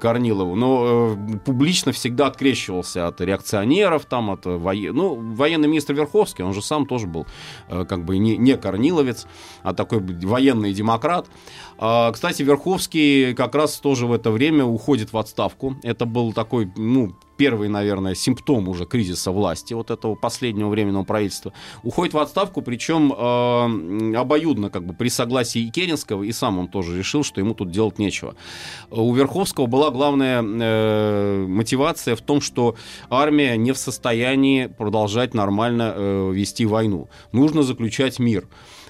[0.00, 4.96] Корнилову, но публично всегда открещивался от реакционеров, там, от военных.
[4.96, 7.26] Ну, военный министр Верховский, он же сам тоже был
[7.68, 9.26] как бы не, не корниловец,
[9.62, 11.26] а такой военный демократ.
[11.78, 15.76] А, кстати, Верховский как раз тоже в это время уходит в отставку.
[15.82, 21.52] Это был такой, ну, первый, наверное, симптом уже кризиса власти, вот этого последнего временного правительства,
[21.82, 26.68] уходит в отставку, причем э, обоюдно, как бы при согласии и Керенского, и сам он
[26.68, 28.34] тоже решил, что ему тут делать нечего.
[28.90, 32.74] У Верховского была главная э, мотивация в том, что
[33.08, 37.08] армия не в состоянии продолжать нормально э, вести войну.
[37.32, 38.46] Нужно заключать мир.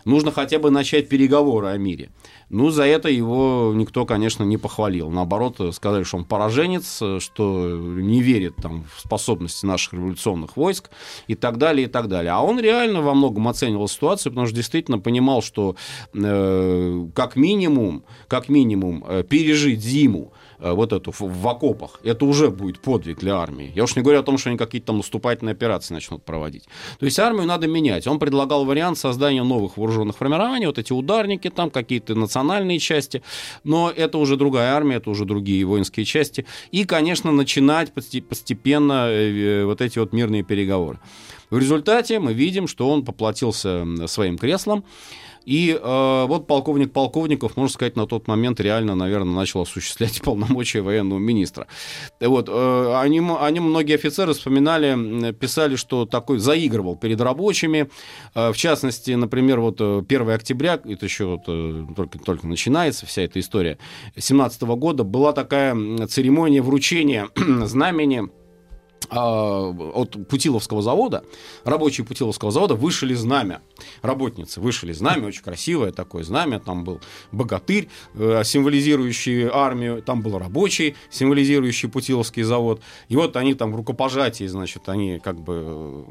[0.08, 2.08] Нужно хотя бы начать переговоры о мире.
[2.48, 5.10] Ну, за это его никто, конечно, не похвалил.
[5.10, 10.88] Наоборот, сказали, что он пораженец, что не верит там, в способности наших революционных войск
[11.26, 12.32] и так далее, и так далее.
[12.32, 15.76] А он реально во многом оценивал ситуацию, потому что действительно понимал, что
[16.14, 22.50] э, как минимум, как минимум э, пережить зиму вот эту в, в окопах, это уже
[22.50, 23.72] будет подвиг для армии.
[23.74, 26.64] Я уж не говорю о том, что они какие-то там наступательные операции начнут проводить.
[26.98, 28.06] То есть армию надо менять.
[28.06, 33.22] Он предлагал вариант создания новых вооруженных формирований, вот эти ударники там, какие-то национальные части,
[33.64, 36.46] но это уже другая армия, это уже другие воинские части.
[36.72, 40.98] И, конечно, начинать постепенно э, вот эти вот мирные переговоры.
[41.50, 44.84] В результате мы видим, что он поплатился своим креслом,
[45.48, 50.82] и э, вот полковник Полковников, можно сказать, на тот момент реально, наверное, начал осуществлять полномочия
[50.82, 51.66] военного министра.
[52.20, 57.88] Вот, э, они, они, многие офицеры вспоминали, писали, что такой заигрывал перед рабочими.
[58.34, 63.06] Э, в частности, например, вот 1 э, октября, это еще вот, э, только, только начинается
[63.06, 63.78] вся эта история,
[64.18, 65.74] 17 года была такая
[66.08, 67.30] церемония вручения
[67.64, 68.28] знамени
[69.10, 71.24] от Путиловского завода,
[71.64, 73.62] рабочие Путиловского завода вышли знамя.
[74.02, 76.60] Работницы вышли знамя, очень красивое такое знамя.
[76.60, 77.00] Там был
[77.32, 82.80] богатырь, э, символизирующий армию, там был рабочий, символизирующий Путиловский завод.
[83.08, 86.04] И вот они там в рукопожатии, значит, они как бы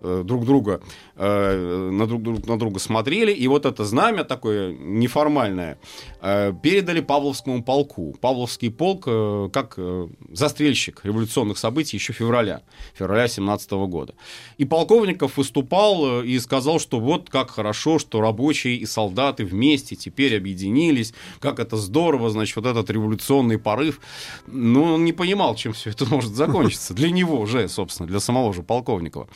[0.00, 0.80] друг друга
[1.16, 5.78] э, на друг, друг на друга смотрели, и вот это знамя такое неформальное
[6.20, 8.16] э, передали Павловскому полку.
[8.20, 12.62] Павловский полк э, как э, застрельщик революционных событий еще февраля,
[12.94, 14.14] февраля 17 года.
[14.58, 19.96] И полковников выступал э, и сказал, что вот как хорошо, что рабочие и солдаты вместе
[19.96, 24.00] теперь объединились, как это здорово, значит, вот этот революционный порыв.
[24.46, 26.94] Но он не понимал, чем все это может закончиться.
[26.94, 29.28] Для него уже, собственно, для самого же Полковникова.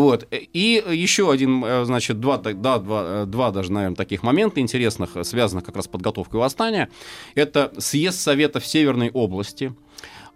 [0.00, 0.26] Вот.
[0.30, 5.10] И еще один, э, значит, два, да, два, э, два даже, наверное, таких момента интересных,
[5.24, 6.88] связанных как раз с подготовкой восстания.
[7.34, 9.74] Это съезд Советов Северной области,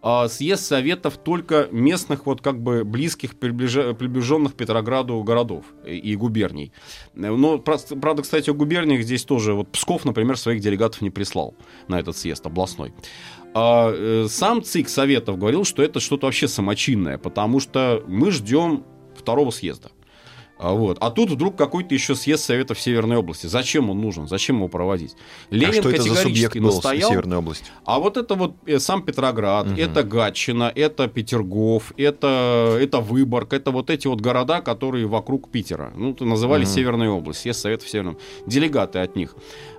[0.03, 6.71] а, съезд советов только местных, вот как бы близких, приближенных Петрограду городов и губерний.
[7.15, 11.55] Но, правда, кстати, о губерниях здесь тоже, вот Псков, например, своих делегатов не прислал
[11.89, 12.93] на этот съезд областной.
[13.55, 18.85] А э, сам ЦИК Советов говорил, что это что-то вообще самочинное, потому что мы ждем
[19.19, 19.91] второго съезда.
[20.57, 20.99] А, вот.
[21.01, 23.47] а тут вдруг какой-то еще съезд Советов Северной области.
[23.47, 24.29] Зачем он нужен?
[24.29, 25.17] Зачем его проводить?
[25.51, 27.11] Ленин а что это за субъект настоял.
[27.11, 27.67] Северной области?
[27.85, 29.77] А вот это вот э, сам Петроград, угу.
[29.77, 35.93] это Гатчина, это Петергоф, это, это Выборг, это вот эти вот города, которые вокруг Питера.
[35.97, 36.71] Ну, называли угу.
[36.71, 39.35] Северной область, съезд Советов Северной Делегаты от них.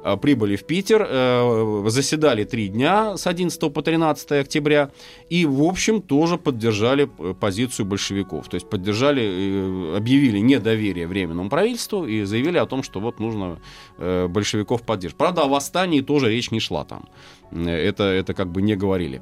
[0.06, 4.92] Э, прибыли в Питер, э, заседали три дня с 11 по 13 октября
[5.32, 8.48] и, в общем, тоже поддержали э, позицию большевиков.
[8.48, 13.58] То есть поддержали, объявили недоверие Временному правительству и заявили о том, что вот нужно
[13.98, 15.18] большевиков поддержать.
[15.18, 17.10] Правда, о восстании тоже речь не шла там.
[17.52, 19.22] Это, это как бы не говорили.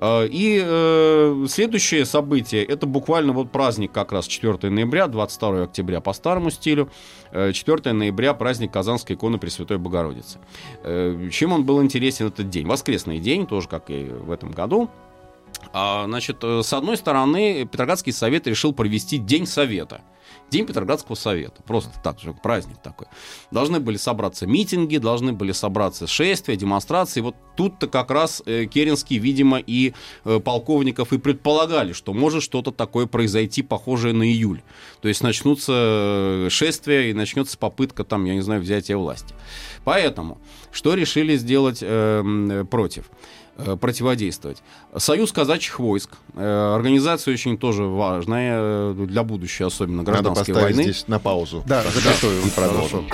[0.00, 6.00] А, и э, следующее событие, это буквально вот праздник как раз 4 ноября, 22 октября
[6.00, 6.90] по старому стилю,
[7.32, 7.54] 4
[7.84, 10.38] э, ноября праздник Казанской иконы Пресвятой Богородицы.
[10.82, 12.66] Э, чем он был интересен этот день?
[12.66, 14.90] Воскресный день, тоже как и в этом году.
[15.72, 20.02] А, значит, с одной стороны, Петроградский совет решил провести День Совета–
[20.50, 21.62] День Петроградского совета.
[21.62, 23.08] Просто так же, праздник такой.
[23.50, 27.20] Должны были собраться митинги, должны были собраться шествия, демонстрации.
[27.20, 29.92] Вот тут-то как раз э, Керенский, видимо, и
[30.24, 34.62] э, полковников и предполагали, что может что-то такое произойти, похожее на июль.
[35.00, 39.34] То есть начнутся э, шествия и начнется попытка, там, я не знаю, взятия власти.
[39.84, 40.38] Поэтому,
[40.70, 43.10] что решили сделать э, против?
[43.58, 44.62] Э, противодействовать.
[44.98, 46.10] Союз казачьих войск.
[46.34, 50.82] Э, организация очень тоже важная э, для будущей, особенно гражданской Надо войны.
[50.82, 51.62] здесь на паузу.
[51.66, 52.46] Да, заготовим.
[52.46, 53.08] И продолжим.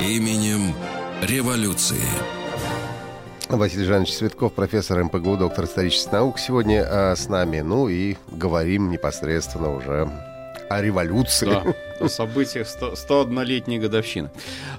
[0.00, 0.74] Именем
[1.22, 2.02] революции.
[3.48, 7.60] Василий Жанович Светков, профессор МПГУ, доктор исторических наук, сегодня а, с нами.
[7.60, 10.10] Ну и говорим непосредственно уже
[10.68, 11.46] о революции.
[11.46, 14.30] Да о событиях 101-летней годовщины.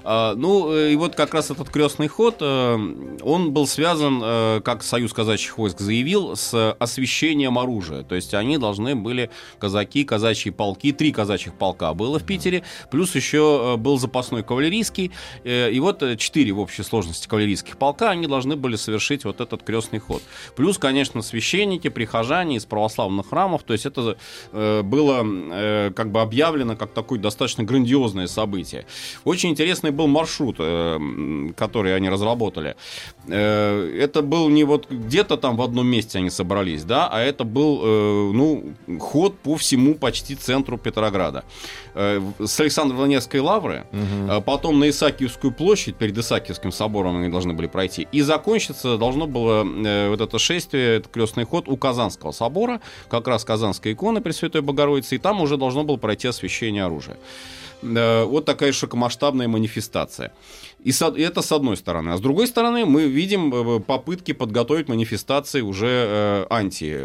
[0.04, 2.78] А, ну, и вот как раз этот крестный ход, э,
[3.22, 8.02] он был связан, э, как Союз казачьих войск заявил, с освещением оружия.
[8.02, 13.14] То есть они должны были, казаки, казачьи полки, три казачьих полка было в Питере, плюс
[13.14, 15.12] еще э, был запасной кавалерийский,
[15.44, 19.98] и вот четыре в общей сложности кавалерийских полка, они должны были совершить вот этот крестный
[19.98, 20.22] ход.
[20.56, 24.16] Плюс, конечно, священники, прихожане из православных храмов, то есть это
[24.52, 25.22] было
[25.94, 28.86] как бы объявлено как такое достаточно грандиозное событие.
[29.24, 30.98] Очень интересный был маршрут, э,
[31.56, 32.76] который они разработали.
[33.26, 37.44] Э, это был не вот где-то там в одном месте они собрались, да, а это
[37.44, 38.64] был, э, ну,
[38.98, 41.44] ход по всему почти центру Петрограда.
[41.94, 44.42] С Александро-Невской лавры, угу.
[44.42, 49.64] потом на Исаакиевскую площадь, перед Исаакиевским собором они должны были пройти, и закончиться должно было
[50.08, 55.16] вот это шествие, это крестный ход у Казанского собора, как раз Казанская икона Пресвятой Богородицы,
[55.16, 57.16] и там уже должно было пройти освящение оружия оружия.
[57.82, 60.32] Э, вот такая широкомасштабная манифестация.
[60.84, 62.10] И это с одной стороны.
[62.10, 66.98] А с другой стороны, мы видим э, попытки подготовить манифестации уже э, анти,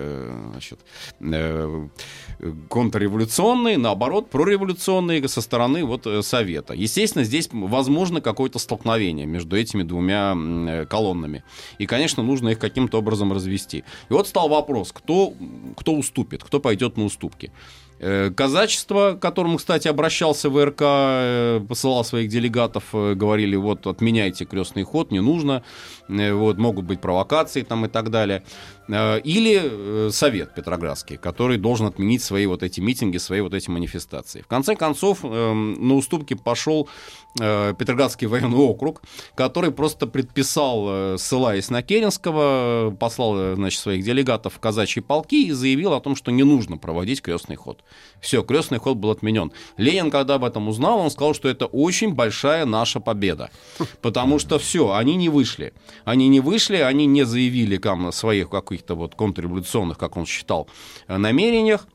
[0.52, 0.80] значит,
[2.70, 6.74] контрреволюционные, наоборот, прореволюционные со стороны вот Совета.
[6.74, 11.44] Естественно, здесь возможно какое-то столкновение между этими двумя колоннами.
[11.78, 13.84] И, конечно, нужно их каким-то образом развести.
[14.10, 15.34] И вот стал вопрос, кто,
[15.78, 17.52] кто уступит, кто пойдет на уступки.
[18.06, 24.44] Э, казачество, к которому, кстати, обращался ВРК, э, посылал своих делегатов, э, говорили, вот, отменяйте
[24.44, 25.64] крестный ход, не нужно,
[26.10, 28.44] вот, могут быть провокации там и так далее.
[28.90, 34.42] Или Совет Петроградский, который должен отменить свои вот эти митинги, свои вот эти манифестации.
[34.42, 36.90] В конце концов, эм, на уступки пошел
[37.36, 39.02] Петроградский военный округ,
[39.34, 45.94] который просто предписал, ссылаясь на Керенского, послал, значит, своих делегатов в казачьи полки и заявил
[45.94, 47.84] о том, что не нужно проводить крестный ход.
[48.22, 49.52] Все, крестный ход был отменен.
[49.78, 53.50] Ленин, когда об этом узнал, он сказал, что это очень большая наша победа.
[54.02, 55.74] Потому что все, они не вышли.
[56.06, 60.68] Они не вышли, они не заявили там, своих каких-то вот контрреволюционных, как он считал,
[61.08, 61.88] э, намерениях.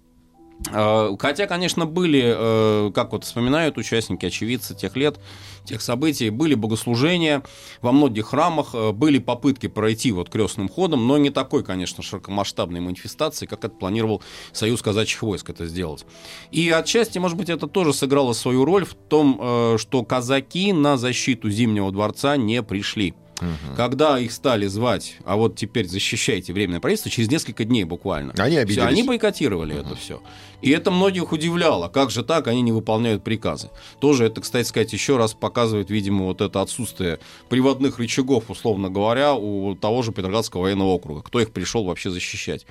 [0.73, 5.19] Э, хотя, конечно, были, э, как вот вспоминают участники, очевидцы тех лет,
[5.65, 7.43] тех событий, были богослужения
[7.81, 12.81] во многих храмах, э, были попытки пройти вот крестным ходом, но не такой, конечно, широкомасштабной
[12.81, 16.05] манифестации, как это планировал Союз казачьих войск это сделать.
[16.51, 21.51] И отчасти, может быть, это тоже сыграло свою роль в том, что казаки на защиту
[21.51, 23.15] Зимнего дворца не пришли.
[23.41, 23.77] Угу.
[23.77, 28.35] Когда их стали звать, а вот теперь защищайте временное правительство, через несколько дней буквально.
[28.37, 28.83] Они обиделись.
[28.83, 29.81] Все, они бойкотировали угу.
[29.81, 30.23] это все.
[30.61, 31.89] И это многих удивляло.
[31.89, 33.71] Как же так, они не выполняют приказы.
[34.01, 39.35] Тоже это, кстати сказать, еще раз показывает, видимо, вот это отсутствие приводных рычагов, условно говоря,
[39.35, 41.23] у того же Петроградского военного округа.
[41.23, 42.67] Кто их пришел вообще защищать?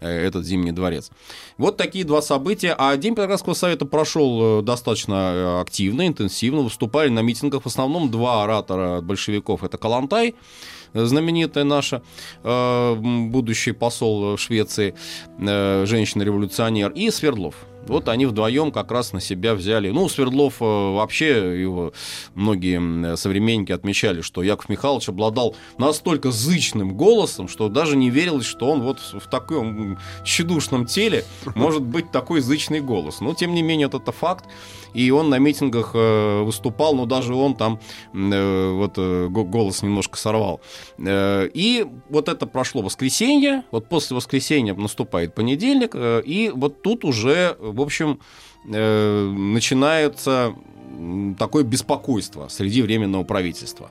[0.00, 1.10] Э, этот Зимний дворец.
[1.58, 2.74] Вот такие два события.
[2.76, 6.62] А День Петроградского совета прошел э, достаточно э, активно, интенсивно.
[6.62, 9.62] Выступали на митингах в основном два оратора большевиков.
[9.62, 10.34] Это Калантай,
[10.94, 12.02] знаменитая наша,
[12.42, 14.94] будущий посол Швеции,
[15.38, 17.54] женщина-революционер, и Свердлов.
[17.86, 19.90] Вот они вдвоем как раз на себя взяли.
[19.90, 21.92] Ну, Свердлов э, вообще, его
[22.34, 28.70] многие современники отмечали, что Яков Михайлович обладал настолько зычным голосом, что даже не верилось, что
[28.70, 31.24] он вот в таком тщедушном теле
[31.54, 33.20] может быть такой зычный голос.
[33.20, 34.46] Но, тем не менее, это, факт.
[34.92, 37.80] И он на митингах э, выступал, но даже он там
[38.12, 38.98] э, вот
[39.30, 40.60] голос немножко сорвал.
[40.98, 47.80] И вот это прошло воскресенье, вот после воскресенья наступает понедельник, и вот тут уже в
[47.80, 48.20] общем,
[48.64, 50.54] э, начинается
[51.38, 53.90] такое беспокойство среди Временного правительства.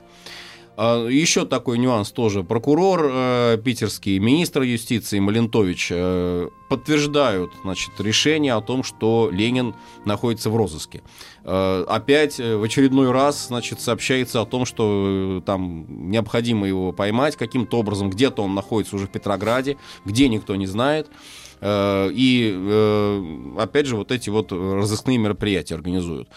[0.82, 2.42] А, еще такой нюанс тоже.
[2.42, 9.74] Прокурор э, питерский, министр юстиции Малентович э, подтверждают значит, решение о том, что Ленин
[10.06, 11.02] находится в розыске.
[11.44, 16.92] Э, опять э, в очередной раз значит, сообщается о том, что э, там необходимо его
[16.92, 18.08] поймать каким-то образом.
[18.08, 19.76] Где-то он находится уже в Петрограде,
[20.06, 21.08] где никто не знает.
[21.08, 26.28] Э, и, э, опять же, вот эти вот разыскные мероприятия организуют.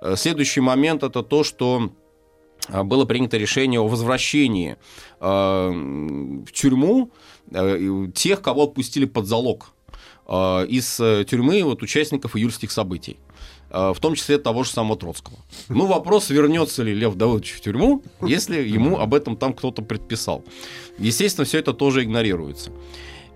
[0.00, 1.90] Э, следующий момент это то, что
[2.68, 4.76] было принято решение о возвращении
[5.18, 7.10] в тюрьму
[8.14, 9.72] тех, кого отпустили под залог
[10.28, 10.94] из
[11.26, 13.18] тюрьмы вот, участников июльских событий
[13.68, 15.38] в том числе того же самого Троцкого.
[15.68, 20.44] Ну, вопрос, вернется ли Лев Давыдович в тюрьму, если ему об этом там кто-то предписал.
[20.98, 22.70] Естественно, все это тоже игнорируется.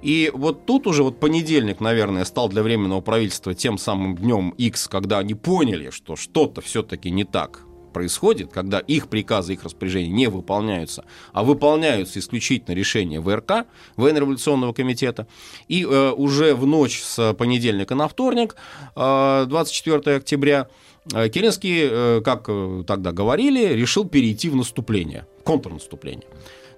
[0.02, 4.88] И вот тут уже вот понедельник, наверное, стал для Временного правительства тем самым днем X,
[4.88, 7.66] когда они поняли, что что-то все-таки не так
[7.96, 13.64] происходит, когда их приказы, их распоряжения не выполняются, а выполняются исключительно решения ВРК,
[13.96, 15.26] Военно-революционного комитета.
[15.66, 18.54] И э, уже в ночь с понедельника на вторник,
[18.94, 20.68] э, 24 октября,
[21.14, 26.26] э, Керенский, э, как э, тогда говорили, решил перейти в наступление, контрнаступление.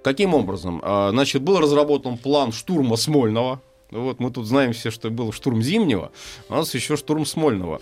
[0.03, 0.81] Каким образом?
[0.83, 3.61] А, значит, был разработан план штурма Смольного.
[3.91, 6.11] Вот мы тут знаем все, что был штурм Зимнего,
[6.47, 7.81] у нас еще штурм Смольного.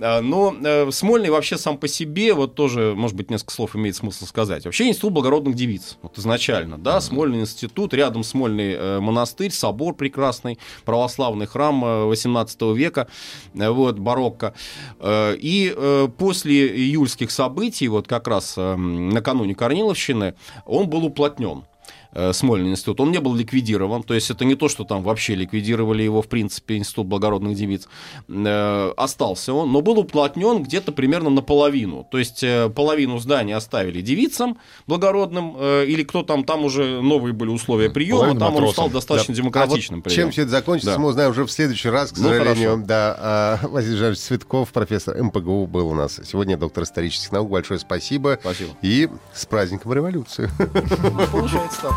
[0.00, 3.96] А, но э, Смольный вообще сам по себе, вот тоже, может быть, несколько слов имеет
[3.96, 4.64] смысл сказать.
[4.64, 10.58] Вообще институт благородных девиц, вот изначально, да, Смольный институт, рядом Смольный э, монастырь, собор прекрасный,
[10.84, 13.08] православный храм 18 э, века,
[13.54, 14.54] вот, барокко.
[15.02, 20.34] И после июльских событий, вот как раз накануне Корниловщины,
[20.64, 21.64] он был уплотнен.
[22.12, 25.34] Э, Смольный институт, он не был ликвидирован, то есть это не то, что там вообще
[25.34, 27.88] ликвидировали его, в принципе, институт благородных девиц,
[28.28, 34.00] э, остался он, но был уплотнен где-то примерно наполовину, то есть э, половину здания оставили
[34.00, 38.68] девицам благородным, или кто там, там уже новые были условия приема, Половина там матросом.
[38.68, 39.42] он стал достаточно да.
[39.42, 40.00] демократичным.
[40.00, 40.98] А вот чем все это закончится, да.
[40.98, 42.76] мы узнаем уже в следующий раз, к ну, сожалению.
[42.78, 47.50] Ну, да, а, Василий Жанович Цветков, профессор МПГУ был у нас сегодня, доктор исторических наук,
[47.50, 48.38] большое спасибо.
[48.40, 48.70] Спасибо.
[48.82, 50.50] И с праздником революции.